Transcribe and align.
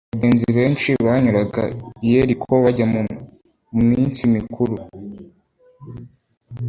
Abagenzi 0.09 0.47
benshi 0.57 0.89
banyuraga 1.05 1.63
i 2.05 2.07
Yeriko 2.13 2.51
bajya 2.63 2.85
mn 2.93 3.07
minsi 3.89 4.21
mikuru. 4.33 4.75